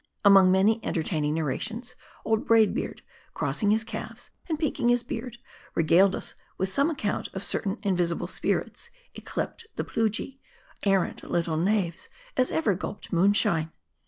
Among 0.25 0.51
many 0.51 0.83
entertaining 0.83 1.35
narrations, 1.35 1.95
old 2.25 2.47
Braid 2.47 2.73
Beard, 2.73 3.03
crossing 3.35 3.69
his 3.69 3.83
calves, 3.83 4.31
and 4.49 4.57
peaking 4.57 4.89
his 4.89 5.03
beard, 5.03 5.37
regaled 5.75 6.15
us 6.15 6.33
with 6.57 6.69
some 6.69 6.89
account 6.89 7.29
of 7.35 7.43
certain 7.43 7.77
invisible 7.83 8.25
spirits, 8.25 8.89
ycleped 9.13 9.65
the 9.75 9.83
Plujii, 9.83 10.39
arrant 10.87 11.21
little 11.29 11.55
knaves 11.55 12.09
as 12.35 12.51
ever 12.51 12.73
gulped 12.73 13.13
moonshine. 13.13 13.71